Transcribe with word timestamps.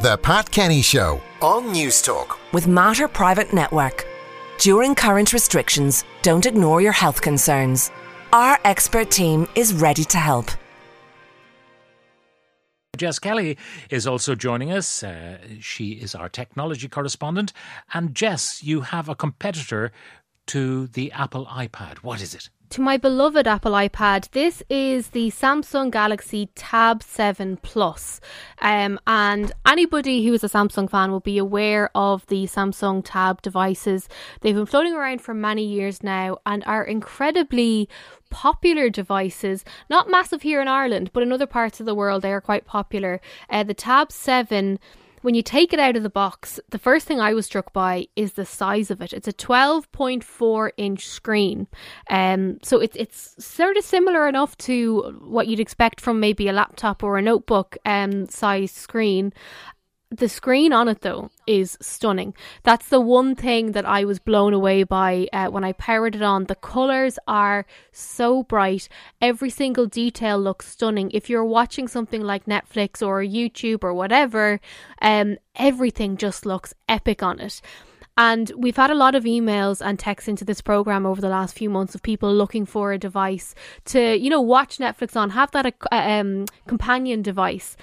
The 0.00 0.16
Pat 0.16 0.50
Kenny 0.50 0.80
Show 0.80 1.20
on 1.42 1.74
Newstalk. 1.74 2.38
With 2.54 2.66
Mater 2.66 3.06
Private 3.06 3.52
Network. 3.52 4.06
During 4.58 4.94
current 4.94 5.34
restrictions, 5.34 6.04
don't 6.22 6.46
ignore 6.46 6.80
your 6.80 6.92
health 6.92 7.20
concerns. 7.20 7.90
Our 8.32 8.58
expert 8.64 9.10
team 9.10 9.46
is 9.54 9.74
ready 9.74 10.04
to 10.04 10.16
help. 10.16 10.52
Jess 12.96 13.18
Kelly 13.18 13.58
is 13.90 14.06
also 14.06 14.34
joining 14.34 14.72
us. 14.72 15.02
Uh, 15.02 15.36
she 15.60 15.90
is 15.90 16.14
our 16.14 16.30
technology 16.30 16.88
correspondent. 16.88 17.52
And 17.92 18.14
Jess, 18.14 18.62
you 18.62 18.80
have 18.80 19.10
a 19.10 19.14
competitor 19.14 19.92
to 20.50 20.88
the 20.88 21.12
Apple 21.12 21.46
iPad. 21.46 21.98
What 21.98 22.20
is 22.20 22.34
it? 22.34 22.50
to 22.70 22.80
my 22.80 22.96
beloved 22.96 23.48
Apple 23.48 23.72
iPad. 23.72 24.30
This 24.30 24.62
is 24.70 25.08
the 25.08 25.32
Samsung 25.32 25.90
Galaxy 25.90 26.50
Tab 26.54 27.02
7 27.02 27.56
Plus. 27.56 28.20
Um, 28.60 29.00
and 29.08 29.50
anybody 29.66 30.24
who 30.24 30.34
is 30.34 30.44
a 30.44 30.48
Samsung 30.48 30.88
fan 30.88 31.10
will 31.10 31.18
be 31.18 31.36
aware 31.36 31.90
of 31.96 32.24
the 32.28 32.44
Samsung 32.46 33.02
Tab 33.04 33.42
devices. 33.42 34.08
They've 34.40 34.54
been 34.54 34.66
floating 34.66 34.94
around 34.94 35.20
for 35.20 35.34
many 35.34 35.64
years 35.64 36.04
now 36.04 36.38
and 36.46 36.62
are 36.64 36.84
incredibly 36.84 37.88
popular 38.30 38.88
devices. 38.88 39.64
Not 39.88 40.08
massive 40.08 40.42
here 40.42 40.60
in 40.60 40.68
Ireland, 40.68 41.10
but 41.12 41.24
in 41.24 41.32
other 41.32 41.46
parts 41.46 41.80
of 41.80 41.86
the 41.86 41.94
world, 41.94 42.22
they 42.22 42.32
are 42.32 42.40
quite 42.40 42.66
popular. 42.66 43.20
Uh, 43.48 43.64
the 43.64 43.74
Tab 43.74 44.12
7 44.12 44.78
when 45.22 45.34
you 45.34 45.42
take 45.42 45.72
it 45.72 45.78
out 45.78 45.96
of 45.96 46.02
the 46.02 46.10
box, 46.10 46.58
the 46.70 46.78
first 46.78 47.06
thing 47.06 47.20
I 47.20 47.34
was 47.34 47.46
struck 47.46 47.72
by 47.72 48.06
is 48.16 48.32
the 48.32 48.46
size 48.46 48.90
of 48.90 49.00
it. 49.00 49.12
It's 49.12 49.28
a 49.28 49.32
12.4 49.32 50.70
inch 50.76 51.06
screen. 51.06 51.66
Um, 52.08 52.58
so 52.62 52.80
it's, 52.80 52.96
it's 52.96 53.44
sort 53.44 53.76
of 53.76 53.84
similar 53.84 54.28
enough 54.28 54.56
to 54.58 55.18
what 55.22 55.46
you'd 55.46 55.60
expect 55.60 56.00
from 56.00 56.20
maybe 56.20 56.48
a 56.48 56.52
laptop 56.52 57.02
or 57.02 57.18
a 57.18 57.22
notebook 57.22 57.76
um, 57.84 58.28
size 58.28 58.72
screen. 58.72 59.32
The 60.12 60.28
screen 60.28 60.72
on 60.72 60.88
it, 60.88 61.02
though, 61.02 61.30
is 61.46 61.78
stunning. 61.80 62.34
That's 62.64 62.88
the 62.88 63.00
one 63.00 63.36
thing 63.36 63.72
that 63.72 63.86
I 63.86 64.04
was 64.04 64.18
blown 64.18 64.52
away 64.52 64.82
by 64.82 65.28
uh, 65.32 65.50
when 65.50 65.62
I 65.62 65.72
powered 65.72 66.16
it 66.16 66.22
on. 66.22 66.46
The 66.46 66.56
colors 66.56 67.16
are 67.28 67.64
so 67.92 68.42
bright. 68.42 68.88
Every 69.20 69.50
single 69.50 69.86
detail 69.86 70.36
looks 70.36 70.66
stunning. 70.66 71.12
If 71.12 71.30
you're 71.30 71.44
watching 71.44 71.86
something 71.86 72.22
like 72.22 72.46
Netflix 72.46 73.06
or 73.06 73.22
YouTube 73.22 73.84
or 73.84 73.94
whatever, 73.94 74.60
um, 75.00 75.38
everything 75.54 76.16
just 76.16 76.44
looks 76.44 76.74
epic 76.88 77.22
on 77.22 77.38
it. 77.38 77.62
And 78.16 78.52
we've 78.56 78.76
had 78.76 78.90
a 78.90 78.94
lot 78.94 79.14
of 79.14 79.24
emails 79.24 79.80
and 79.80 79.98
texts 79.98 80.28
into 80.28 80.44
this 80.44 80.60
program 80.60 81.06
over 81.06 81.20
the 81.20 81.28
last 81.28 81.56
few 81.56 81.70
months 81.70 81.94
of 81.94 82.02
people 82.02 82.34
looking 82.34 82.66
for 82.66 82.92
a 82.92 82.98
device 82.98 83.54
to, 83.86 84.16
you 84.16 84.28
know, 84.28 84.40
watch 84.42 84.78
Netflix 84.78 85.16
on, 85.16 85.30
have 85.30 85.52
that 85.52 85.66
uh, 85.66 85.94
um, 85.94 86.46
companion 86.66 87.22
device. 87.22 87.76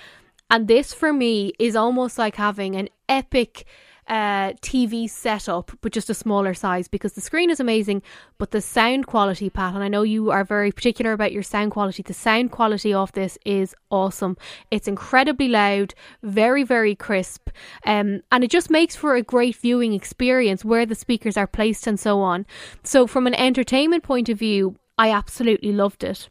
And 0.50 0.67
this 0.67 0.94
for 0.94 1.12
me 1.12 1.53
is 1.59 1.76
almost 1.76 2.17
like 2.17 2.36
having 2.36 2.76
an 2.76 2.90
epic 3.09 3.66
uh, 4.08 4.54
TV 4.62 5.09
setup, 5.09 5.72
but 5.81 5.92
just 5.92 6.09
a 6.09 6.14
smaller 6.14 6.54
size 6.54 6.88
because 6.88 7.14
the 7.14 7.22
screen 7.22 7.50
is 7.50 7.59
amazing, 7.59 8.02
but 8.38 8.52
the 8.52 8.62
sound 8.62 9.06
quality, 9.06 9.50
Pat, 9.50 9.76
and 9.76 9.84
I 9.84 9.89
know 9.89 10.04
you 10.04 10.31
are 10.31 10.45
very 10.45 10.72
particular 10.72 11.12
about 11.12 11.34
your 11.34 11.44
sound 11.44 11.72
quality. 11.72 12.04
The 12.04 12.14
sound 12.14 12.52
quality 12.52 12.94
of 12.94 13.12
this 13.12 13.38
is 13.45 13.76
awesome. 13.89 14.38
It's 14.72 14.88
incredibly 14.88 15.50
loud, 15.50 15.94
very, 16.23 16.64
very 16.64 16.95
crisp, 16.95 17.50
um, 17.86 18.22
and 18.32 18.44
it 18.44 18.50
just 18.50 18.70
makes 18.70 18.95
for 18.95 19.16
a 19.16 19.22
great 19.22 19.58
viewing 19.58 19.94
experience 19.94 20.64
where 20.64 20.86
the 20.86 20.95
speakers 20.95 21.36
are 21.36 21.48
placed 21.48 21.86
and 21.88 22.00
so 22.00 22.22
on. 22.22 22.45
So, 22.84 23.08
from 23.08 23.28
an 23.28 23.36
entertainment 23.36 24.04
point 24.04 24.30
of 24.30 24.39
view, 24.39 24.78
I 24.98 25.11
absolutely 25.11 25.73
loved 25.73 26.04
it. 26.04 26.30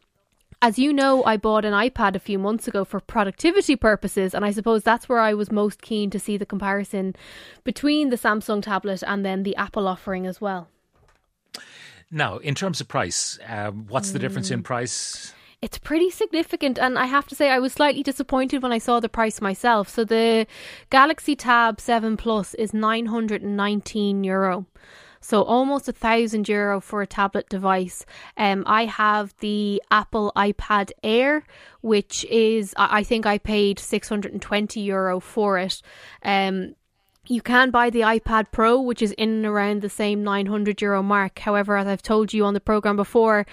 As 0.62 0.78
you 0.78 0.92
know, 0.92 1.22
I 1.24 1.36
bought 1.36 1.66
an 1.66 1.74
iPad 1.74 2.16
a 2.16 2.20
few 2.20 2.38
months 2.38 2.66
ago 2.66 2.84
for 2.84 2.98
productivity 2.98 3.76
purposes, 3.76 4.34
and 4.34 4.44
I 4.44 4.50
suppose 4.52 4.82
that's 4.82 5.08
where 5.08 5.20
I 5.20 5.34
was 5.34 5.52
most 5.52 5.82
keen 5.82 6.08
to 6.10 6.18
see 6.18 6.36
the 6.36 6.46
comparison 6.46 7.14
between 7.62 8.08
the 8.08 8.16
Samsung 8.16 8.62
tablet 8.62 9.02
and 9.06 9.24
then 9.24 9.42
the 9.42 9.54
Apple 9.56 9.86
offering 9.86 10.26
as 10.26 10.40
well. 10.40 10.68
Now, 12.10 12.38
in 12.38 12.54
terms 12.54 12.80
of 12.80 12.88
price, 12.88 13.38
um, 13.46 13.86
what's 13.88 14.12
the 14.12 14.18
difference 14.18 14.50
in 14.50 14.62
price? 14.62 15.34
It's 15.60 15.78
pretty 15.78 16.10
significant, 16.10 16.78
and 16.78 16.98
I 16.98 17.06
have 17.06 17.26
to 17.28 17.34
say, 17.34 17.50
I 17.50 17.58
was 17.58 17.72
slightly 17.72 18.02
disappointed 18.02 18.62
when 18.62 18.72
I 18.72 18.78
saw 18.78 19.00
the 19.00 19.08
price 19.08 19.40
myself. 19.40 19.88
So, 19.88 20.04
the 20.04 20.46
Galaxy 20.90 21.34
Tab 21.34 21.80
7 21.80 22.16
Plus 22.16 22.54
is 22.54 22.72
919 22.72 24.24
euro. 24.24 24.66
So 25.20 25.42
almost 25.42 25.88
a 25.88 25.92
thousand 25.92 26.48
euro 26.48 26.80
for 26.80 27.02
a 27.02 27.06
tablet 27.06 27.48
device. 27.48 28.04
Um, 28.36 28.62
I 28.66 28.84
have 28.84 29.34
the 29.40 29.82
Apple 29.90 30.32
iPad 30.36 30.90
Air, 31.02 31.44
which 31.80 32.24
is 32.26 32.74
I 32.76 33.02
think 33.02 33.26
I 33.26 33.38
paid 33.38 33.78
620 33.78 34.80
euro 34.80 35.20
for 35.20 35.58
it. 35.58 35.82
Um, 36.22 36.74
you 37.28 37.42
can 37.42 37.70
buy 37.70 37.90
the 37.90 38.00
iPad 38.00 38.46
Pro, 38.52 38.80
which 38.80 39.02
is 39.02 39.12
in 39.12 39.30
and 39.30 39.46
around 39.46 39.82
the 39.82 39.88
same 39.88 40.22
900 40.22 40.80
euro 40.80 41.02
mark. 41.02 41.38
However, 41.40 41.76
as 41.76 41.86
I've 41.86 42.02
told 42.02 42.32
you 42.32 42.44
on 42.44 42.54
the 42.54 42.60
program 42.60 42.96
before, 42.96 43.46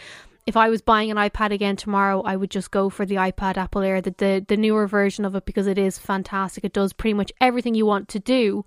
if 0.46 0.58
I 0.58 0.70
was 0.70 0.82
buying 0.82 1.10
an 1.10 1.18
iPad 1.18 1.52
again 1.52 1.76
tomorrow, 1.76 2.22
I 2.22 2.36
would 2.36 2.52
just 2.52 2.70
go 2.72 2.90
for 2.90 3.06
the 3.06 3.16
iPad 3.16 3.58
Apple 3.58 3.82
Air, 3.82 4.02
the, 4.02 4.14
the, 4.18 4.46
the 4.48 4.58
newer 4.58 4.88
version 4.88 5.26
of 5.26 5.36
it, 5.36 5.46
because 5.46 5.68
it 5.68 5.78
is 5.78 5.98
fantastic. 5.98 6.64
It 6.64 6.74
does 6.74 6.94
pretty 6.94 7.14
much 7.14 7.32
everything 7.40 7.76
you 7.76 7.86
want 7.86 8.10
to 8.10 8.20
do. 8.20 8.66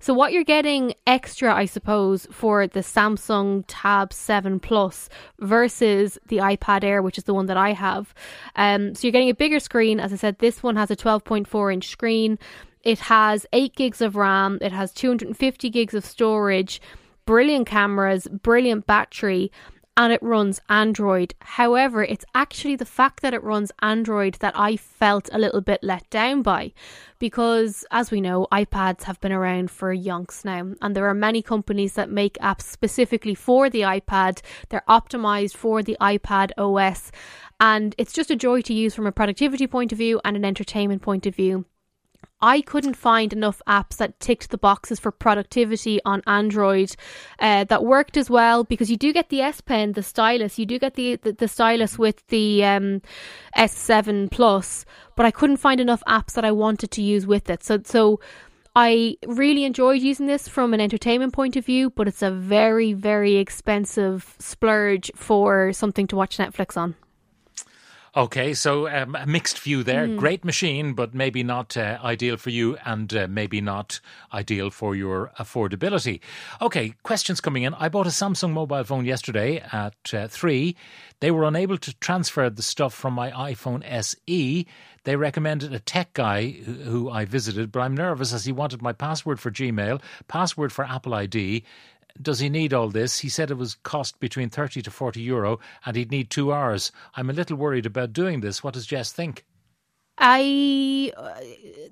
So 0.00 0.14
what 0.14 0.32
you're 0.32 0.44
getting 0.44 0.94
extra, 1.06 1.54
I 1.54 1.64
suppose, 1.64 2.26
for 2.30 2.66
the 2.66 2.80
Samsung 2.80 3.64
Tab 3.66 4.12
7 4.12 4.60
Plus 4.60 5.08
versus 5.40 6.18
the 6.28 6.38
iPad 6.38 6.84
Air, 6.84 7.02
which 7.02 7.18
is 7.18 7.24
the 7.24 7.34
one 7.34 7.46
that 7.46 7.56
I 7.56 7.72
have. 7.72 8.14
Um, 8.56 8.94
so 8.94 9.06
you're 9.06 9.12
getting 9.12 9.30
a 9.30 9.34
bigger 9.34 9.60
screen. 9.60 10.00
As 10.00 10.12
I 10.12 10.16
said, 10.16 10.38
this 10.38 10.62
one 10.62 10.76
has 10.76 10.90
a 10.90 10.96
12.4 10.96 11.72
inch 11.72 11.88
screen. 11.88 12.38
It 12.82 13.00
has 13.00 13.46
8 13.52 13.74
gigs 13.74 14.00
of 14.00 14.16
RAM. 14.16 14.58
It 14.60 14.72
has 14.72 14.92
250 14.92 15.70
gigs 15.70 15.94
of 15.94 16.04
storage. 16.04 16.80
Brilliant 17.26 17.66
cameras, 17.66 18.26
brilliant 18.28 18.86
battery 18.86 19.52
and 19.98 20.12
it 20.12 20.22
runs 20.22 20.60
Android. 20.68 21.34
However, 21.40 22.04
it's 22.04 22.24
actually 22.32 22.76
the 22.76 22.84
fact 22.84 23.20
that 23.20 23.34
it 23.34 23.42
runs 23.42 23.72
Android 23.82 24.34
that 24.34 24.56
I 24.56 24.76
felt 24.76 25.28
a 25.32 25.38
little 25.38 25.60
bit 25.60 25.80
let 25.82 26.08
down 26.08 26.42
by 26.42 26.72
because, 27.18 27.84
as 27.90 28.12
we 28.12 28.20
know, 28.20 28.46
iPads 28.52 29.02
have 29.02 29.20
been 29.20 29.32
around 29.32 29.72
for 29.72 29.92
yonks 29.92 30.44
now, 30.44 30.72
and 30.80 30.94
there 30.94 31.08
are 31.08 31.14
many 31.14 31.42
companies 31.42 31.94
that 31.94 32.10
make 32.10 32.34
apps 32.34 32.62
specifically 32.62 33.34
for 33.34 33.68
the 33.68 33.80
iPad. 33.80 34.40
They're 34.68 34.84
optimized 34.88 35.56
for 35.56 35.82
the 35.82 35.96
iPad 36.00 36.52
OS, 36.56 37.10
and 37.58 37.92
it's 37.98 38.12
just 38.12 38.30
a 38.30 38.36
joy 38.36 38.60
to 38.62 38.72
use 38.72 38.94
from 38.94 39.08
a 39.08 39.12
productivity 39.12 39.66
point 39.66 39.90
of 39.90 39.98
view 39.98 40.20
and 40.24 40.36
an 40.36 40.44
entertainment 40.44 41.02
point 41.02 41.26
of 41.26 41.34
view. 41.34 41.64
I 42.40 42.60
couldn't 42.60 42.94
find 42.94 43.32
enough 43.32 43.60
apps 43.66 43.96
that 43.96 44.20
ticked 44.20 44.50
the 44.50 44.58
boxes 44.58 45.00
for 45.00 45.10
productivity 45.10 46.00
on 46.04 46.22
Android 46.26 46.94
uh, 47.40 47.64
that 47.64 47.84
worked 47.84 48.16
as 48.16 48.30
well 48.30 48.62
because 48.62 48.90
you 48.90 48.96
do 48.96 49.12
get 49.12 49.28
the 49.28 49.40
S 49.40 49.60
Pen, 49.60 49.92
the 49.92 50.04
stylus, 50.04 50.58
you 50.58 50.64
do 50.64 50.78
get 50.78 50.94
the, 50.94 51.16
the, 51.16 51.32
the 51.32 51.48
stylus 51.48 51.98
with 51.98 52.24
the 52.28 52.64
um, 52.64 53.02
S7 53.56 54.30
Plus, 54.30 54.84
but 55.16 55.26
I 55.26 55.32
couldn't 55.32 55.56
find 55.56 55.80
enough 55.80 56.02
apps 56.06 56.34
that 56.34 56.44
I 56.44 56.52
wanted 56.52 56.92
to 56.92 57.02
use 57.02 57.26
with 57.26 57.50
it. 57.50 57.64
So, 57.64 57.80
so 57.84 58.20
I 58.76 59.16
really 59.26 59.64
enjoyed 59.64 60.00
using 60.02 60.26
this 60.26 60.46
from 60.46 60.72
an 60.72 60.80
entertainment 60.80 61.32
point 61.32 61.56
of 61.56 61.66
view, 61.66 61.90
but 61.90 62.06
it's 62.06 62.22
a 62.22 62.30
very, 62.30 62.92
very 62.92 63.36
expensive 63.36 64.36
splurge 64.38 65.10
for 65.16 65.72
something 65.72 66.06
to 66.06 66.16
watch 66.16 66.38
Netflix 66.38 66.76
on. 66.76 66.94
Okay, 68.18 68.52
so 68.52 68.88
um, 68.88 69.14
a 69.14 69.26
mixed 69.26 69.60
view 69.60 69.84
there. 69.84 70.08
Mm. 70.08 70.16
Great 70.16 70.44
machine, 70.44 70.92
but 70.92 71.14
maybe 71.14 71.44
not 71.44 71.76
uh, 71.76 71.98
ideal 72.02 72.36
for 72.36 72.50
you 72.50 72.76
and 72.84 73.14
uh, 73.14 73.28
maybe 73.30 73.60
not 73.60 74.00
ideal 74.34 74.70
for 74.70 74.96
your 74.96 75.30
affordability. 75.38 76.18
Okay, 76.60 76.94
questions 77.04 77.40
coming 77.40 77.62
in. 77.62 77.74
I 77.74 77.88
bought 77.88 78.08
a 78.08 78.10
Samsung 78.10 78.50
mobile 78.50 78.82
phone 78.82 79.04
yesterday 79.04 79.62
at 79.70 79.94
uh, 80.12 80.26
three. 80.26 80.74
They 81.20 81.30
were 81.30 81.44
unable 81.44 81.78
to 81.78 81.94
transfer 82.00 82.50
the 82.50 82.60
stuff 82.60 82.92
from 82.92 83.14
my 83.14 83.30
iPhone 83.30 83.84
SE. 83.88 84.66
They 85.04 85.16
recommended 85.16 85.72
a 85.72 85.78
tech 85.78 86.12
guy 86.14 86.50
who 86.50 87.08
I 87.10 87.24
visited, 87.24 87.70
but 87.70 87.80
I'm 87.82 87.96
nervous 87.96 88.32
as 88.32 88.44
he 88.44 88.50
wanted 88.50 88.82
my 88.82 88.92
password 88.92 89.38
for 89.38 89.52
Gmail, 89.52 90.02
password 90.26 90.72
for 90.72 90.84
Apple 90.84 91.14
ID, 91.14 91.62
does 92.20 92.40
he 92.40 92.48
need 92.48 92.72
all 92.72 92.88
this? 92.88 93.18
He 93.18 93.28
said 93.28 93.50
it 93.50 93.56
was 93.56 93.76
cost 93.82 94.18
between 94.20 94.50
30 94.50 94.82
to 94.82 94.90
40 94.90 95.20
euro 95.20 95.60
and 95.84 95.96
he'd 95.96 96.10
need 96.10 96.30
two 96.30 96.52
hours. 96.52 96.92
I'm 97.14 97.30
a 97.30 97.32
little 97.32 97.56
worried 97.56 97.86
about 97.86 98.12
doing 98.12 98.40
this. 98.40 98.62
What 98.62 98.74
does 98.74 98.86
Jess 98.86 99.12
think? 99.12 99.44
I 100.20 101.12
uh, 101.16 101.40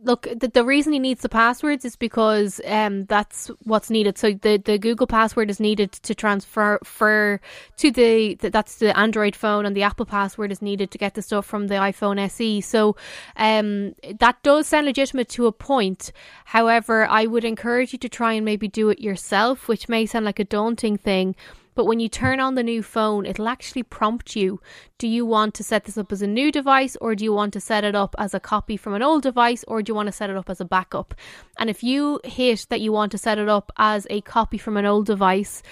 look. 0.02 0.22
The, 0.22 0.48
the, 0.48 0.64
reason 0.64 0.92
he 0.92 0.98
needs 0.98 1.22
the 1.22 1.28
passwords 1.28 1.84
is 1.84 1.94
because 1.94 2.60
um, 2.66 3.04
that's 3.04 3.52
what's 3.62 3.88
needed. 3.88 4.18
So 4.18 4.32
the, 4.32 4.56
the 4.56 4.78
Google 4.78 5.06
password 5.06 5.48
is 5.48 5.60
needed 5.60 5.92
to 5.92 6.14
transfer 6.14 6.80
for 6.82 7.40
to 7.76 7.90
the, 7.92 8.34
the, 8.34 8.50
that's 8.50 8.76
the 8.76 8.96
Android 8.98 9.36
phone, 9.36 9.64
and 9.64 9.76
the 9.76 9.84
Apple 9.84 10.06
password 10.06 10.50
is 10.50 10.60
needed 10.60 10.90
to 10.90 10.98
get 10.98 11.14
the 11.14 11.22
stuff 11.22 11.46
from 11.46 11.68
the 11.68 11.76
iPhone 11.76 12.18
SE. 12.18 12.60
So 12.62 12.96
um, 13.36 13.94
that 14.18 14.42
does 14.42 14.66
sound 14.66 14.86
legitimate 14.86 15.28
to 15.30 15.46
a 15.46 15.52
point. 15.52 16.10
However, 16.46 17.06
I 17.06 17.26
would 17.26 17.44
encourage 17.44 17.92
you 17.92 17.98
to 18.00 18.08
try 18.08 18.32
and 18.32 18.44
maybe 18.44 18.66
do 18.66 18.88
it 18.88 18.98
yourself, 18.98 19.68
which 19.68 19.88
may 19.88 20.04
sound 20.04 20.24
like 20.24 20.40
a 20.40 20.44
daunting 20.44 20.96
thing 20.96 21.36
But 21.76 21.84
when 21.84 22.00
you 22.00 22.08
turn 22.08 22.40
on 22.40 22.56
the 22.56 22.64
new 22.64 22.82
phone, 22.82 23.26
it'll 23.26 23.48
actually 23.48 23.84
prompt 23.84 24.34
you 24.34 24.60
do 24.98 25.06
you 25.06 25.26
want 25.26 25.52
to 25.54 25.62
set 25.62 25.84
this 25.84 25.98
up 25.98 26.10
as 26.10 26.22
a 26.22 26.26
new 26.26 26.50
device 26.50 26.96
or 27.02 27.14
do 27.14 27.22
you 27.22 27.32
want 27.32 27.52
to 27.52 27.60
set 27.60 27.84
it 27.84 27.94
up 27.94 28.14
as 28.18 28.32
a 28.32 28.40
copy 28.40 28.78
from 28.78 28.94
an 28.94 29.02
old 29.02 29.22
device 29.22 29.62
or 29.68 29.82
do 29.82 29.90
you 29.90 29.94
want 29.94 30.06
to 30.06 30.12
set 30.12 30.30
it 30.30 30.36
up 30.36 30.48
as 30.48 30.60
a 30.60 30.64
backup? 30.64 31.14
And 31.58 31.68
if 31.68 31.82
you 31.82 32.18
hit 32.24 32.66
that 32.70 32.80
you 32.80 32.92
want 32.92 33.12
to 33.12 33.18
set 33.18 33.38
it 33.38 33.48
up 33.48 33.70
as 33.76 34.06
a 34.08 34.22
copy 34.22 34.56
from 34.56 34.78
an 34.78 34.86
old 34.86 35.04
device, 35.04 35.62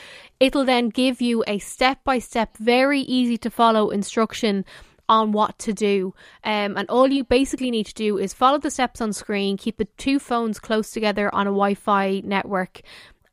it'll 0.40 0.66
then 0.66 0.90
give 0.90 1.22
you 1.22 1.42
a 1.46 1.58
step 1.58 2.04
by 2.04 2.18
step, 2.18 2.56
very 2.58 3.00
easy 3.00 3.38
to 3.38 3.50
follow 3.50 3.88
instruction 3.88 4.66
on 5.08 5.32
what 5.32 5.58
to 5.58 5.72
do. 5.72 6.14
Um, 6.44 6.76
and 6.76 6.88
all 6.88 7.08
you 7.08 7.24
basically 7.24 7.70
need 7.70 7.86
to 7.86 7.94
do 7.94 8.18
is 8.18 8.32
follow 8.32 8.58
the 8.58 8.70
steps 8.70 9.00
on 9.00 9.12
screen, 9.12 9.56
keep 9.56 9.76
the 9.76 9.84
two 9.96 10.18
phones 10.18 10.58
close 10.58 10.90
together 10.90 11.34
on 11.34 11.46
a 11.46 11.50
Wi 11.50 11.74
Fi 11.74 12.22
network. 12.24 12.80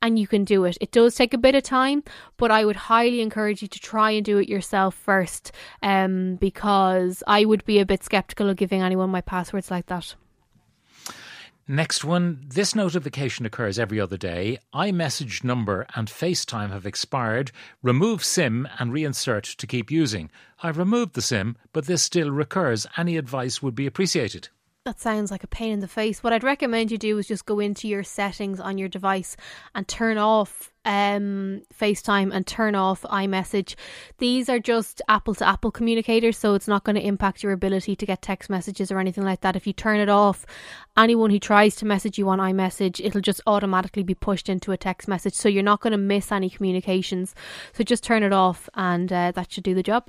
And 0.02 0.18
you 0.18 0.26
can 0.26 0.44
do 0.44 0.64
it. 0.64 0.76
It 0.80 0.90
does 0.90 1.14
take 1.14 1.32
a 1.32 1.38
bit 1.38 1.54
of 1.54 1.62
time, 1.62 2.02
but 2.36 2.50
I 2.50 2.64
would 2.64 2.74
highly 2.74 3.20
encourage 3.20 3.62
you 3.62 3.68
to 3.68 3.78
try 3.78 4.10
and 4.10 4.24
do 4.24 4.38
it 4.38 4.48
yourself 4.48 4.96
first, 4.96 5.52
um, 5.80 6.36
because 6.36 7.22
I 7.26 7.44
would 7.44 7.64
be 7.64 7.78
a 7.78 7.86
bit 7.86 8.02
skeptical 8.02 8.50
of 8.50 8.56
giving 8.56 8.82
anyone 8.82 9.10
my 9.10 9.20
passwords 9.20 9.70
like 9.70 9.86
that. 9.86 10.16
Next 11.68 12.04
one. 12.04 12.44
This 12.48 12.74
notification 12.74 13.46
occurs 13.46 13.78
every 13.78 14.00
other 14.00 14.16
day. 14.16 14.58
iMessage 14.74 15.44
number 15.44 15.86
and 15.94 16.08
FaceTime 16.08 16.70
have 16.70 16.84
expired. 16.84 17.52
Remove 17.80 18.24
SIM 18.24 18.68
and 18.80 18.92
reinsert 18.92 19.54
to 19.54 19.66
keep 19.68 19.88
using. 19.88 20.28
I've 20.64 20.78
removed 20.78 21.14
the 21.14 21.22
SIM, 21.22 21.56
but 21.72 21.86
this 21.86 22.02
still 22.02 22.32
recurs. 22.32 22.88
Any 22.96 23.16
advice 23.16 23.62
would 23.62 23.76
be 23.76 23.86
appreciated. 23.86 24.48
That 24.84 24.98
sounds 24.98 25.30
like 25.30 25.44
a 25.44 25.48
pain 25.48 25.70
in 25.70 25.78
the 25.78 25.86
face. 25.86 26.24
What 26.24 26.32
I'd 26.32 26.42
recommend 26.42 26.90
you 26.90 26.98
do 26.98 27.16
is 27.16 27.28
just 27.28 27.46
go 27.46 27.60
into 27.60 27.86
your 27.86 28.02
settings 28.02 28.58
on 28.58 28.78
your 28.78 28.88
device 28.88 29.36
and 29.76 29.86
turn 29.86 30.18
off 30.18 30.72
um, 30.84 31.62
FaceTime 31.72 32.34
and 32.34 32.44
turn 32.44 32.74
off 32.74 33.02
iMessage. 33.02 33.76
These 34.18 34.48
are 34.48 34.58
just 34.58 35.00
Apple 35.08 35.36
to 35.36 35.46
Apple 35.46 35.70
communicators, 35.70 36.36
so 36.36 36.54
it's 36.54 36.66
not 36.66 36.82
going 36.82 36.96
to 36.96 37.06
impact 37.06 37.44
your 37.44 37.52
ability 37.52 37.94
to 37.94 38.04
get 38.04 38.22
text 38.22 38.50
messages 38.50 38.90
or 38.90 38.98
anything 38.98 39.22
like 39.22 39.42
that. 39.42 39.54
If 39.54 39.68
you 39.68 39.72
turn 39.72 40.00
it 40.00 40.08
off, 40.08 40.44
anyone 40.96 41.30
who 41.30 41.38
tries 41.38 41.76
to 41.76 41.86
message 41.86 42.18
you 42.18 42.28
on 42.28 42.40
iMessage, 42.40 43.00
it'll 43.04 43.20
just 43.20 43.40
automatically 43.46 44.02
be 44.02 44.16
pushed 44.16 44.48
into 44.48 44.72
a 44.72 44.76
text 44.76 45.06
message, 45.06 45.34
so 45.34 45.48
you're 45.48 45.62
not 45.62 45.80
going 45.80 45.92
to 45.92 45.96
miss 45.96 46.32
any 46.32 46.50
communications. 46.50 47.36
So 47.72 47.84
just 47.84 48.02
turn 48.02 48.24
it 48.24 48.32
off, 48.32 48.68
and 48.74 49.12
uh, 49.12 49.30
that 49.30 49.52
should 49.52 49.62
do 49.62 49.76
the 49.76 49.84
job. 49.84 50.08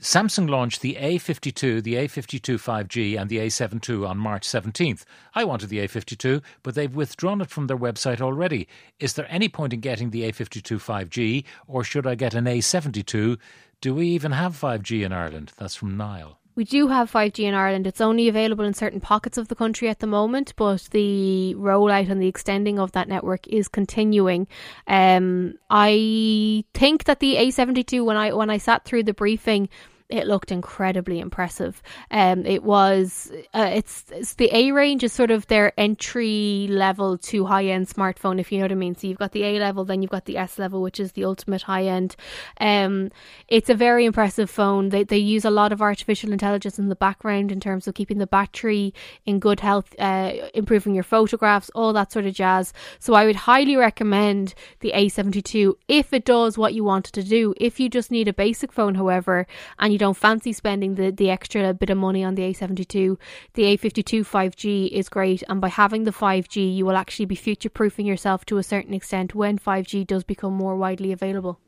Samsung 0.00 0.48
launched 0.48 0.80
the 0.80 0.94
A52, 0.94 1.82
the 1.82 1.94
A52 1.94 2.54
5G, 2.54 3.20
and 3.20 3.28
the 3.28 3.38
A72 3.38 4.08
on 4.08 4.16
March 4.16 4.46
17th. 4.46 5.02
I 5.34 5.42
wanted 5.42 5.70
the 5.70 5.78
A52, 5.78 6.40
but 6.62 6.76
they've 6.76 6.94
withdrawn 6.94 7.40
it 7.40 7.50
from 7.50 7.66
their 7.66 7.76
website 7.76 8.20
already. 8.20 8.68
Is 9.00 9.14
there 9.14 9.26
any 9.28 9.48
point 9.48 9.72
in 9.72 9.80
getting 9.80 10.10
the 10.10 10.22
A52 10.30 10.78
5G, 10.78 11.44
or 11.66 11.82
should 11.82 12.06
I 12.06 12.14
get 12.14 12.34
an 12.34 12.44
A72? 12.44 13.38
Do 13.80 13.94
we 13.94 14.06
even 14.06 14.30
have 14.30 14.56
5G 14.56 15.04
in 15.04 15.12
Ireland? 15.12 15.52
That's 15.56 15.74
from 15.74 15.96
Niall. 15.96 16.37
We 16.58 16.64
do 16.64 16.88
have 16.88 17.08
5G 17.08 17.44
in 17.44 17.54
Ireland. 17.54 17.86
It's 17.86 18.00
only 18.00 18.26
available 18.26 18.64
in 18.64 18.74
certain 18.74 19.00
pockets 19.00 19.38
of 19.38 19.46
the 19.46 19.54
country 19.54 19.88
at 19.88 20.00
the 20.00 20.08
moment, 20.08 20.54
but 20.56 20.88
the 20.90 21.54
rollout 21.56 22.10
and 22.10 22.20
the 22.20 22.26
extending 22.26 22.80
of 22.80 22.90
that 22.92 23.06
network 23.06 23.46
is 23.46 23.68
continuing. 23.68 24.48
Um, 24.88 25.54
I 25.70 26.64
think 26.74 27.04
that 27.04 27.20
the 27.20 27.36
A72, 27.36 28.04
when 28.04 28.16
I 28.16 28.32
when 28.32 28.50
I 28.50 28.58
sat 28.58 28.84
through 28.84 29.04
the 29.04 29.14
briefing, 29.14 29.68
it 30.08 30.26
looked 30.26 30.50
incredibly 30.50 31.20
impressive. 31.20 31.82
Um, 32.10 32.46
it 32.46 32.62
was 32.62 33.30
uh, 33.52 33.70
it's, 33.74 34.04
it's 34.10 34.34
the 34.34 34.48
A 34.56 34.72
range 34.72 35.04
is 35.04 35.12
sort 35.12 35.30
of 35.30 35.46
their 35.48 35.72
entry 35.78 36.66
level 36.70 37.18
to 37.18 37.44
high 37.44 37.66
end 37.66 37.88
smartphone, 37.88 38.40
if 38.40 38.50
you 38.50 38.58
know 38.58 38.64
what 38.64 38.72
I 38.72 38.76
mean. 38.76 38.96
So 38.96 39.06
you've 39.06 39.18
got 39.18 39.32
the 39.32 39.44
A 39.44 39.58
level, 39.58 39.84
then 39.84 40.00
you've 40.00 40.10
got 40.10 40.24
the 40.24 40.38
S 40.38 40.58
level, 40.58 40.80
which 40.80 40.98
is 40.98 41.12
the 41.12 41.24
ultimate 41.24 41.62
high 41.62 41.84
end. 41.84 42.16
Um, 42.58 43.10
it's 43.48 43.68
a 43.68 43.74
very 43.74 44.06
impressive 44.06 44.48
phone. 44.48 44.88
They 44.88 45.04
they 45.04 45.18
use 45.18 45.44
a 45.44 45.50
lot 45.50 45.72
of 45.72 45.82
artificial 45.82 46.32
intelligence 46.32 46.78
in 46.78 46.88
the 46.88 46.96
background 46.96 47.52
in 47.52 47.60
terms 47.60 47.86
of 47.86 47.94
keeping 47.94 48.18
the 48.18 48.26
battery 48.26 48.94
in 49.26 49.38
good 49.38 49.60
health, 49.60 49.94
uh, 49.98 50.32
improving 50.54 50.94
your 50.94 51.04
photographs, 51.04 51.70
all 51.74 51.92
that 51.92 52.12
sort 52.12 52.24
of 52.24 52.32
jazz. 52.32 52.72
So 52.98 53.12
I 53.12 53.26
would 53.26 53.36
highly 53.36 53.76
recommend 53.76 54.54
the 54.80 54.92
A72 54.94 55.74
if 55.86 56.14
it 56.14 56.24
does 56.24 56.56
what 56.56 56.72
you 56.72 56.82
wanted 56.82 57.12
to 57.12 57.22
do. 57.22 57.54
If 57.58 57.78
you 57.78 57.90
just 57.90 58.10
need 58.10 58.28
a 58.28 58.32
basic 58.32 58.72
phone, 58.72 58.94
however, 58.94 59.46
and 59.78 59.92
you 59.92 59.97
you 59.98 60.06
don't 60.06 60.16
fancy 60.16 60.52
spending 60.52 60.94
the, 60.94 61.10
the 61.10 61.28
extra 61.28 61.74
bit 61.74 61.90
of 61.90 61.98
money 61.98 62.22
on 62.22 62.36
the 62.36 62.42
A72, 62.42 63.18
the 63.54 63.64
A52 63.64 64.20
5G 64.20 64.90
is 64.90 65.08
great. 65.08 65.42
And 65.48 65.60
by 65.60 65.66
having 65.66 66.04
the 66.04 66.12
5G, 66.12 66.76
you 66.76 66.86
will 66.86 66.96
actually 66.96 67.26
be 67.26 67.34
future 67.34 67.68
proofing 67.68 68.06
yourself 68.06 68.46
to 68.46 68.58
a 68.58 68.62
certain 68.62 68.94
extent 68.94 69.34
when 69.34 69.58
5G 69.58 70.06
does 70.06 70.22
become 70.22 70.52
more 70.52 70.76
widely 70.76 71.10
available. 71.10 71.58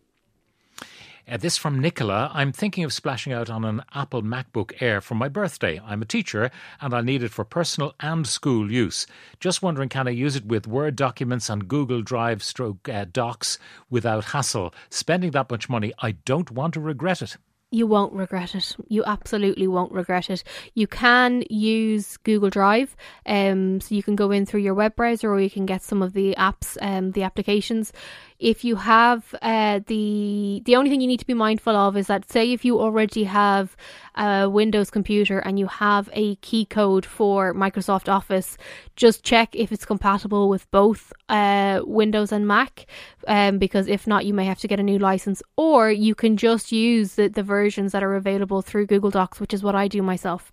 Uh, 1.28 1.38
this 1.38 1.56
from 1.56 1.80
Nicola. 1.80 2.30
I'm 2.32 2.52
thinking 2.52 2.84
of 2.84 2.92
splashing 2.92 3.32
out 3.32 3.50
on 3.50 3.64
an 3.64 3.82
Apple 3.94 4.22
MacBook 4.22 4.80
Air 4.80 5.00
for 5.00 5.16
my 5.16 5.28
birthday. 5.28 5.80
I'm 5.84 6.00
a 6.00 6.06
teacher 6.06 6.52
and 6.80 6.94
I 6.94 7.00
need 7.00 7.24
it 7.24 7.32
for 7.32 7.44
personal 7.44 7.94
and 7.98 8.28
school 8.28 8.70
use. 8.70 9.08
Just 9.40 9.60
wondering, 9.60 9.88
can 9.88 10.06
I 10.06 10.12
use 10.12 10.36
it 10.36 10.46
with 10.46 10.68
Word 10.68 10.94
documents 10.94 11.50
and 11.50 11.66
Google 11.66 12.02
Drive 12.02 12.44
stroke 12.44 12.88
uh, 12.88 13.06
docs 13.10 13.58
without 13.90 14.26
hassle? 14.26 14.72
Spending 14.88 15.32
that 15.32 15.50
much 15.50 15.68
money, 15.68 15.92
I 15.98 16.12
don't 16.12 16.52
want 16.52 16.74
to 16.74 16.80
regret 16.80 17.22
it 17.22 17.36
you 17.70 17.86
won't 17.86 18.12
regret 18.12 18.54
it. 18.54 18.76
You 18.88 19.04
absolutely 19.04 19.66
won't 19.66 19.92
regret 19.92 20.28
it. 20.28 20.42
You 20.74 20.86
can 20.86 21.44
use 21.48 22.16
Google 22.18 22.50
Drive, 22.50 22.96
um, 23.26 23.80
so 23.80 23.94
you 23.94 24.02
can 24.02 24.16
go 24.16 24.30
in 24.30 24.46
through 24.46 24.60
your 24.60 24.74
web 24.74 24.96
browser, 24.96 25.32
or 25.32 25.40
you 25.40 25.50
can 25.50 25.66
get 25.66 25.82
some 25.82 26.02
of 26.02 26.12
the 26.12 26.34
apps, 26.36 26.76
um, 26.80 27.12
the 27.12 27.22
applications 27.22 27.92
if 28.40 28.64
you 28.64 28.76
have 28.76 29.34
uh, 29.42 29.80
the 29.86 30.62
the 30.64 30.74
only 30.74 30.88
thing 30.88 31.00
you 31.00 31.06
need 31.06 31.20
to 31.20 31.26
be 31.26 31.34
mindful 31.34 31.76
of 31.76 31.96
is 31.96 32.06
that 32.06 32.30
say 32.30 32.52
if 32.52 32.64
you 32.64 32.80
already 32.80 33.24
have 33.24 33.76
a 34.16 34.48
Windows 34.48 34.90
computer 34.90 35.38
and 35.40 35.58
you 35.58 35.66
have 35.66 36.08
a 36.14 36.36
key 36.36 36.64
code 36.64 37.04
for 37.04 37.54
Microsoft 37.54 38.08
Office, 38.08 38.56
just 38.96 39.22
check 39.22 39.54
if 39.54 39.70
it's 39.70 39.84
compatible 39.84 40.48
with 40.48 40.68
both 40.70 41.12
uh, 41.28 41.80
Windows 41.84 42.32
and 42.32 42.48
Mac, 42.48 42.86
um, 43.28 43.58
because 43.58 43.86
if 43.86 44.06
not, 44.06 44.24
you 44.24 44.34
may 44.34 44.46
have 44.46 44.58
to 44.60 44.68
get 44.68 44.80
a 44.80 44.82
new 44.82 44.98
license, 44.98 45.42
or 45.56 45.90
you 45.90 46.14
can 46.14 46.36
just 46.36 46.72
use 46.72 47.14
the, 47.14 47.28
the 47.28 47.42
versions 47.42 47.92
that 47.92 48.02
are 48.02 48.16
available 48.16 48.62
through 48.62 48.86
Google 48.86 49.10
Docs, 49.10 49.38
which 49.38 49.54
is 49.54 49.62
what 49.62 49.74
I 49.74 49.86
do 49.86 50.02
myself. 50.02 50.50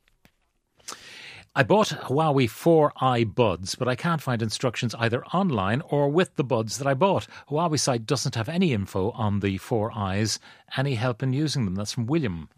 I 1.58 1.64
bought 1.64 1.88
Huawei 1.88 2.48
4i 2.48 3.34
buds, 3.34 3.74
but 3.74 3.88
I 3.88 3.96
can't 3.96 4.22
find 4.22 4.44
instructions 4.44 4.94
either 5.00 5.26
online 5.34 5.82
or 5.90 6.08
with 6.08 6.36
the 6.36 6.44
buds 6.44 6.78
that 6.78 6.86
I 6.86 6.94
bought. 6.94 7.26
Huawei 7.50 7.80
site 7.80 8.06
doesn't 8.06 8.36
have 8.36 8.48
any 8.48 8.74
info 8.74 9.10
on 9.10 9.40
the 9.40 9.58
4i's. 9.58 10.38
Any 10.78 10.94
help 10.94 11.24
in 11.24 11.34
using 11.34 11.66
them? 11.66 11.74
That's 11.74 11.94
from 11.94 12.06
William. 12.06 12.50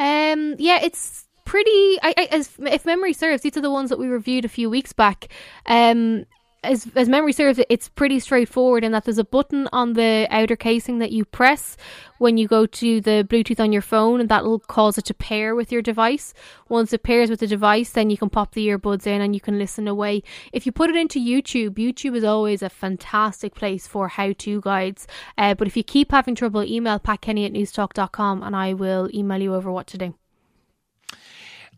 Um, 0.00 0.56
yeah, 0.58 0.80
it's 0.82 1.28
pretty. 1.44 1.98
I, 2.02 2.12
I, 2.18 2.28
as, 2.32 2.50
if 2.58 2.84
memory 2.84 3.12
serves, 3.12 3.42
these 3.42 3.56
are 3.56 3.60
the 3.60 3.70
ones 3.70 3.88
that 3.88 4.00
we 4.00 4.08
reviewed 4.08 4.44
a 4.44 4.48
few 4.48 4.68
weeks 4.68 4.92
back. 4.92 5.28
Um, 5.66 6.24
as 6.62 6.88
as 6.94 7.08
memory 7.08 7.32
serves, 7.32 7.58
it's 7.70 7.88
pretty 7.88 8.20
straightforward 8.20 8.84
in 8.84 8.92
that 8.92 9.04
there's 9.04 9.18
a 9.18 9.24
button 9.24 9.68
on 9.72 9.94
the 9.94 10.26
outer 10.30 10.56
casing 10.56 10.98
that 10.98 11.10
you 11.10 11.24
press 11.24 11.76
when 12.18 12.36
you 12.36 12.46
go 12.46 12.66
to 12.66 13.00
the 13.00 13.26
Bluetooth 13.28 13.60
on 13.60 13.72
your 13.72 13.82
phone, 13.82 14.20
and 14.20 14.28
that 14.28 14.44
will 14.44 14.58
cause 14.58 14.98
it 14.98 15.06
to 15.06 15.14
pair 15.14 15.54
with 15.54 15.72
your 15.72 15.80
device. 15.80 16.34
Once 16.68 16.92
it 16.92 17.02
pairs 17.02 17.30
with 17.30 17.40
the 17.40 17.46
device, 17.46 17.90
then 17.90 18.10
you 18.10 18.18
can 18.18 18.28
pop 18.28 18.52
the 18.52 18.68
earbuds 18.68 19.06
in 19.06 19.22
and 19.22 19.34
you 19.34 19.40
can 19.40 19.58
listen 19.58 19.88
away. 19.88 20.22
If 20.52 20.66
you 20.66 20.72
put 20.72 20.90
it 20.90 20.96
into 20.96 21.18
YouTube, 21.18 21.70
YouTube 21.76 22.14
is 22.14 22.24
always 22.24 22.62
a 22.62 22.68
fantastic 22.68 23.54
place 23.54 23.86
for 23.86 24.08
how-to 24.08 24.60
guides. 24.60 25.06
Uh, 25.38 25.54
but 25.54 25.66
if 25.66 25.76
you 25.76 25.82
keep 25.82 26.10
having 26.12 26.34
trouble, 26.34 26.62
email 26.62 26.98
patkenny 26.98 27.46
at 27.46 27.52
newstalk.com 27.52 28.42
and 28.42 28.54
I 28.54 28.74
will 28.74 29.08
email 29.14 29.40
you 29.40 29.54
over 29.54 29.72
what 29.72 29.86
to 29.88 29.98
do. 29.98 30.14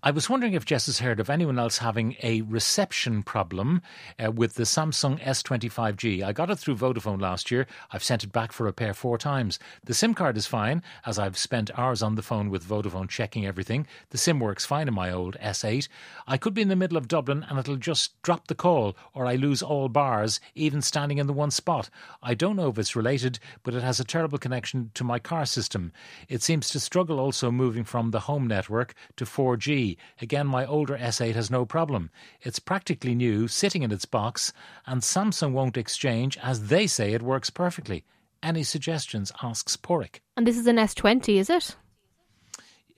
I 0.04 0.10
was 0.10 0.28
wondering 0.28 0.54
if 0.54 0.64
Jess 0.64 0.86
has 0.86 0.98
heard 0.98 1.20
of 1.20 1.30
anyone 1.30 1.60
else 1.60 1.78
having 1.78 2.16
a 2.24 2.42
reception 2.42 3.22
problem 3.22 3.82
uh, 4.18 4.32
with 4.32 4.54
the 4.54 4.64
Samsung 4.64 5.20
S25G. 5.20 6.24
I 6.24 6.32
got 6.32 6.50
it 6.50 6.56
through 6.56 6.74
Vodafone 6.74 7.20
last 7.20 7.52
year. 7.52 7.68
I've 7.92 8.02
sent 8.02 8.24
it 8.24 8.32
back 8.32 8.50
for 8.50 8.64
repair 8.64 8.94
four 8.94 9.16
times. 9.16 9.60
The 9.84 9.94
SIM 9.94 10.14
card 10.14 10.36
is 10.36 10.48
fine, 10.48 10.82
as 11.06 11.20
I've 11.20 11.38
spent 11.38 11.70
hours 11.78 12.02
on 12.02 12.16
the 12.16 12.22
phone 12.22 12.50
with 12.50 12.64
Vodafone 12.64 13.08
checking 13.08 13.46
everything. 13.46 13.86
The 14.10 14.18
SIM 14.18 14.40
works 14.40 14.66
fine 14.66 14.88
in 14.88 14.94
my 14.94 15.12
old 15.12 15.36
S8. 15.38 15.86
I 16.26 16.36
could 16.36 16.52
be 16.52 16.62
in 16.62 16.68
the 16.68 16.74
middle 16.74 16.98
of 16.98 17.06
Dublin 17.06 17.46
and 17.48 17.56
it'll 17.56 17.76
just 17.76 18.20
drop 18.22 18.48
the 18.48 18.56
call, 18.56 18.96
or 19.14 19.24
I 19.24 19.36
lose 19.36 19.62
all 19.62 19.88
bars, 19.88 20.40
even 20.56 20.82
standing 20.82 21.18
in 21.18 21.28
the 21.28 21.32
one 21.32 21.52
spot. 21.52 21.90
I 22.20 22.34
don't 22.34 22.56
know 22.56 22.70
if 22.70 22.78
it's 22.78 22.96
related, 22.96 23.38
but 23.62 23.72
it 23.72 23.84
has 23.84 24.00
a 24.00 24.04
terrible 24.04 24.38
connection 24.38 24.90
to 24.94 25.04
my 25.04 25.20
car 25.20 25.46
system. 25.46 25.92
It 26.28 26.42
seems 26.42 26.70
to 26.70 26.80
struggle 26.80 27.20
also 27.20 27.52
moving 27.52 27.84
from 27.84 28.10
the 28.10 28.20
home 28.20 28.48
network 28.48 28.94
to 29.14 29.24
4G. 29.24 29.91
Again, 30.20 30.46
my 30.46 30.66
older 30.66 30.96
S8 30.96 31.34
has 31.34 31.50
no 31.50 31.64
problem. 31.64 32.10
It's 32.40 32.58
practically 32.58 33.14
new, 33.14 33.48
sitting 33.48 33.82
in 33.82 33.92
its 33.92 34.04
box, 34.04 34.52
and 34.86 35.02
Samsung 35.02 35.52
won't 35.52 35.76
exchange 35.76 36.38
as 36.42 36.68
they 36.68 36.86
say 36.86 37.12
it 37.12 37.22
works 37.22 37.50
perfectly. 37.50 38.04
Any 38.42 38.62
suggestions? 38.64 39.30
asks 39.42 39.76
Porik. 39.76 40.20
And 40.36 40.46
this 40.46 40.58
is 40.58 40.66
an 40.66 40.76
S20, 40.76 41.36
is 41.36 41.48
it? 41.48 41.76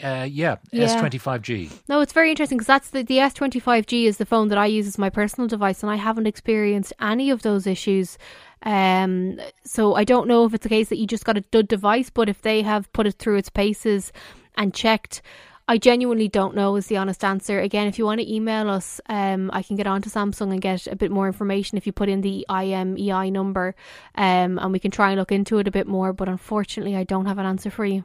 Uh, 0.02 0.26
yeah, 0.28 0.56
Yeah. 0.72 0.86
S25G. 0.86 1.70
No, 1.88 2.00
it's 2.00 2.12
very 2.12 2.30
interesting 2.30 2.58
because 2.58 2.66
that's 2.66 2.90
the, 2.90 3.02
the 3.02 3.18
S25G 3.18 4.06
is 4.06 4.16
the 4.16 4.26
phone 4.26 4.48
that 4.48 4.58
I 4.58 4.66
use 4.66 4.86
as 4.86 4.98
my 4.98 5.10
personal 5.10 5.46
device, 5.46 5.82
and 5.82 5.90
I 5.90 5.96
haven't 5.96 6.26
experienced 6.26 6.92
any 7.00 7.30
of 7.30 7.42
those 7.42 7.66
issues. 7.66 8.18
Um, 8.62 9.38
so 9.64 9.94
I 9.94 10.04
don't 10.04 10.26
know 10.26 10.44
if 10.46 10.54
it's 10.54 10.62
the 10.62 10.68
case 10.68 10.88
that 10.88 10.98
you 10.98 11.06
just 11.06 11.24
got 11.24 11.36
a 11.36 11.42
dud 11.42 11.68
device, 11.68 12.10
but 12.10 12.28
if 12.28 12.42
they 12.42 12.62
have 12.62 12.92
put 12.92 13.06
it 13.06 13.18
through 13.18 13.36
its 13.36 13.50
paces 13.50 14.12
and 14.56 14.74
checked, 14.74 15.22
I 15.66 15.78
genuinely 15.78 16.28
don't 16.28 16.54
know 16.54 16.76
is 16.76 16.88
the 16.88 16.99
honest 16.99 17.25
answer. 17.25 17.59
Again, 17.59 17.87
if 17.87 17.99
you 17.99 18.04
want 18.04 18.21
to 18.21 18.33
email 18.33 18.68
us, 18.68 19.00
um, 19.09 19.50
I 19.52 19.62
can 19.62 19.76
get 19.76 19.87
on 19.87 20.02
to 20.02 20.11
Samsung 20.11 20.52
and 20.52 20.61
get 20.61 20.87
a 20.87 20.97
bit 20.97 21.11
more 21.11 21.26
information 21.26 21.78
if 21.78 21.87
you 21.87 21.92
put 21.92 22.11
in 22.11 22.21
the 22.21 22.44
IMEI 22.50 23.33
number, 23.33 23.75
um, 24.14 24.59
and 24.59 24.73
we 24.73 24.78
can 24.78 24.90
try 24.90 25.11
and 25.11 25.18
look 25.18 25.33
into 25.33 25.59
it 25.59 25.66
a 25.66 25.71
bit 25.71 25.87
more. 25.87 26.12
But 26.12 26.28
unfortunately, 26.28 26.97
I 26.97 27.04
don't 27.04 27.25
have 27.25 27.38
an 27.38 27.47
answer 27.47 27.71
for 27.71 27.87
you. 27.87 28.04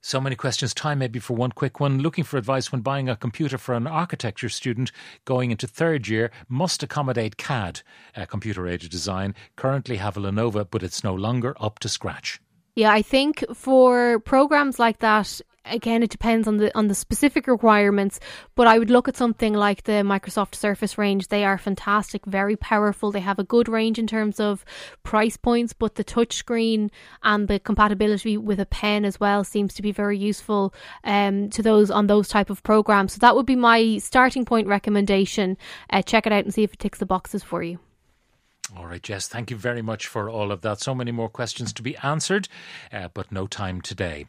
So 0.00 0.20
many 0.20 0.36
questions. 0.36 0.72
Time 0.72 1.00
maybe 1.00 1.18
for 1.18 1.34
one 1.34 1.50
quick 1.50 1.80
one. 1.80 1.98
Looking 1.98 2.22
for 2.22 2.36
advice 2.36 2.70
when 2.70 2.82
buying 2.82 3.08
a 3.08 3.16
computer 3.16 3.58
for 3.58 3.74
an 3.74 3.88
architecture 3.88 4.48
student 4.48 4.92
going 5.24 5.50
into 5.50 5.66
third 5.66 6.06
year 6.06 6.30
must 6.48 6.84
accommodate 6.84 7.36
CAD, 7.36 7.82
uh, 8.16 8.24
computer 8.26 8.68
aided 8.68 8.92
design. 8.92 9.34
Currently 9.56 9.96
have 9.96 10.16
a 10.16 10.20
Lenovo, 10.20 10.64
but 10.70 10.84
it's 10.84 11.02
no 11.02 11.14
longer 11.14 11.56
up 11.58 11.80
to 11.80 11.88
scratch. 11.88 12.40
Yeah, 12.76 12.92
I 12.92 13.02
think 13.02 13.44
for 13.54 14.20
programs 14.20 14.78
like 14.78 15.00
that, 15.00 15.40
again, 15.68 16.02
it 16.02 16.10
depends 16.10 16.48
on 16.48 16.58
the 16.58 16.76
on 16.76 16.88
the 16.88 16.94
specific 16.94 17.46
requirements. 17.46 18.20
But 18.54 18.66
I 18.66 18.78
would 18.78 18.90
look 18.90 19.08
at 19.08 19.16
something 19.16 19.54
like 19.54 19.84
the 19.84 20.02
Microsoft 20.04 20.54
Surface 20.54 20.98
range. 20.98 21.28
They 21.28 21.44
are 21.44 21.58
fantastic, 21.58 22.24
very 22.26 22.56
powerful. 22.56 23.10
They 23.10 23.20
have 23.20 23.38
a 23.38 23.44
good 23.44 23.68
range 23.68 23.98
in 23.98 24.06
terms 24.06 24.40
of 24.40 24.64
price 25.02 25.36
points, 25.36 25.72
but 25.72 25.94
the 25.94 26.04
touchscreen 26.04 26.90
and 27.22 27.48
the 27.48 27.58
compatibility 27.58 28.36
with 28.36 28.60
a 28.60 28.66
pen 28.66 29.04
as 29.04 29.20
well 29.20 29.44
seems 29.44 29.74
to 29.74 29.82
be 29.82 29.92
very 29.92 30.18
useful 30.18 30.74
um, 31.04 31.50
to 31.50 31.62
those 31.62 31.90
on 31.90 32.06
those 32.06 32.28
type 32.28 32.50
of 32.50 32.62
programs. 32.62 33.14
So 33.14 33.18
that 33.20 33.34
would 33.34 33.46
be 33.46 33.56
my 33.56 33.98
starting 33.98 34.44
point 34.44 34.66
recommendation. 34.66 35.56
Uh, 35.90 36.02
check 36.02 36.26
it 36.26 36.32
out 36.32 36.44
and 36.44 36.52
see 36.52 36.62
if 36.62 36.72
it 36.74 36.78
ticks 36.78 36.98
the 36.98 37.06
boxes 37.06 37.42
for 37.42 37.62
you. 37.62 37.78
All 38.76 38.86
right, 38.86 39.02
Jess, 39.02 39.28
thank 39.28 39.50
you 39.50 39.56
very 39.56 39.82
much 39.82 40.06
for 40.06 40.28
all 40.28 40.52
of 40.52 40.60
that. 40.60 40.80
So 40.80 40.94
many 40.94 41.10
more 41.10 41.28
questions 41.28 41.72
to 41.74 41.82
be 41.82 41.96
answered, 41.98 42.48
uh, 42.92 43.08
but 43.14 43.32
no 43.32 43.46
time 43.46 43.80
today. 43.80 44.26